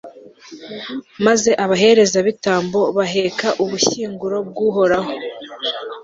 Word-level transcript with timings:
maze 1.25 1.49
abaherezabitambo 1.63 2.79
baheka 2.97 3.47
ubushyinguro 3.63 4.37
bw'uhoraho 4.47 5.13